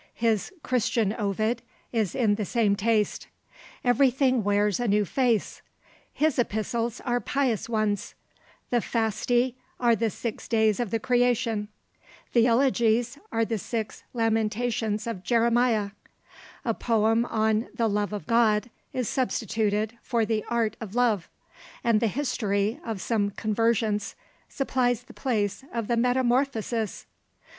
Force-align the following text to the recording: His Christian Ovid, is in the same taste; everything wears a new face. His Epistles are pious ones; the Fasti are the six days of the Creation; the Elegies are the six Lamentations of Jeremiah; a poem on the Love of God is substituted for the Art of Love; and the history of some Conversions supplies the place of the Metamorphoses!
His 0.15 0.51
Christian 0.63 1.13
Ovid, 1.13 1.61
is 1.93 2.15
in 2.15 2.33
the 2.33 2.43
same 2.43 2.75
taste; 2.75 3.27
everything 3.83 4.43
wears 4.43 4.79
a 4.79 4.87
new 4.87 5.05
face. 5.05 5.61
His 6.11 6.39
Epistles 6.39 7.01
are 7.01 7.19
pious 7.19 7.69
ones; 7.69 8.15
the 8.71 8.81
Fasti 8.81 9.57
are 9.79 9.95
the 9.95 10.09
six 10.09 10.47
days 10.47 10.79
of 10.79 10.89
the 10.89 10.97
Creation; 10.97 11.67
the 12.33 12.47
Elegies 12.47 13.19
are 13.31 13.45
the 13.45 13.59
six 13.59 14.01
Lamentations 14.11 15.05
of 15.05 15.21
Jeremiah; 15.23 15.91
a 16.65 16.73
poem 16.73 17.23
on 17.25 17.67
the 17.71 17.87
Love 17.87 18.11
of 18.11 18.25
God 18.25 18.71
is 18.93 19.07
substituted 19.07 19.99
for 20.01 20.25
the 20.25 20.43
Art 20.49 20.75
of 20.81 20.95
Love; 20.95 21.29
and 21.83 21.99
the 21.99 22.07
history 22.07 22.79
of 22.83 22.99
some 23.01 23.29
Conversions 23.29 24.15
supplies 24.49 25.03
the 25.03 25.13
place 25.13 25.63
of 25.71 25.87
the 25.87 25.95
Metamorphoses! 25.95 27.05